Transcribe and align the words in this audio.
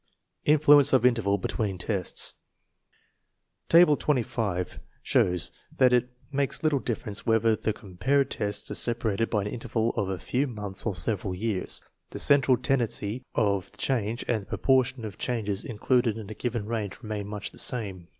Influence 0.45 0.93
of 0.93 1.05
interval 1.05 1.37
between 1.37 1.77
tests. 1.77 2.33
Table 3.69 3.95
25 3.95 4.79
shows 5.03 5.51
that 5.77 5.93
it 5.93 6.09
makes 6.31 6.63
little 6.63 6.79
difference 6.79 7.27
whether 7.27 7.55
the 7.55 7.71
com 7.71 7.97
pared 7.97 8.31
tests 8.31 8.71
are 8.71 8.73
separated 8.73 9.29
by 9.29 9.41
an 9.41 9.47
interval 9.51 9.91
of 9.91 10.09
a 10.09 10.17
few 10.17 10.47
months 10.47 10.87
or 10.87 10.95
several 10.95 11.35
years. 11.35 11.83
The 12.09 12.17
central 12.17 12.57
tendency 12.57 13.21
of 13.35 13.77
change 13.77 14.25
and 14.27 14.41
the 14.41 14.47
proportion 14.47 15.05
of 15.05 15.19
changes 15.19 15.63
included 15.63 16.17
in 16.17 16.31
a 16.31 16.33
given 16.33 16.65
range 16.65 17.03
remain 17.03 17.27
much 17.27 17.51
the 17.51 17.59
same. 17.59 18.07